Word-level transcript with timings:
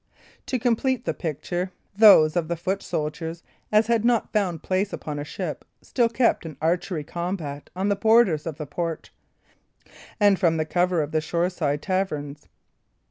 To 0.47 0.57
complete 0.57 1.05
the 1.05 1.13
picture, 1.13 1.69
those 1.95 2.35
of 2.35 2.47
the 2.47 2.55
foot 2.55 2.81
soldiers 2.81 3.43
as 3.71 3.85
had 3.85 4.03
not 4.03 4.33
found 4.33 4.63
place 4.63 4.91
upon 4.93 5.19
a 5.19 5.23
ship 5.23 5.63
still 5.83 6.09
kept 6.09 6.43
up 6.43 6.49
an 6.49 6.57
archery 6.59 7.03
combat 7.03 7.69
on 7.75 7.87
the 7.89 7.95
borders 7.95 8.47
of 8.47 8.57
the 8.57 8.65
port, 8.65 9.11
and 10.19 10.39
from 10.39 10.57
the 10.57 10.65
cover 10.65 11.03
of 11.03 11.11
the 11.11 11.21
shoreside 11.21 11.83
taverns. 11.83 12.47